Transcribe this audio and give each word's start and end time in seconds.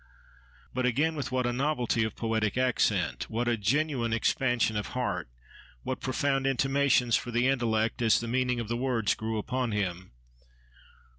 But 0.73 0.87
again 0.87 1.13
with 1.13 1.31
what 1.31 1.45
a 1.45 1.53
novelty 1.53 2.03
of 2.03 2.15
poetic 2.15 2.57
accent; 2.57 3.29
what 3.29 3.47
a 3.47 3.55
genuine 3.55 4.13
expansion 4.13 4.75
of 4.75 4.87
heart; 4.97 5.29
what 5.83 6.01
profound 6.01 6.47
intimations 6.47 7.15
for 7.15 7.29
the 7.29 7.47
intellect, 7.47 8.01
as 8.01 8.19
the 8.19 8.27
meaning 8.27 8.59
of 8.59 8.67
the 8.67 8.77
words 8.77 9.13
grew 9.13 9.37
upon 9.37 9.73
him! 9.73 10.13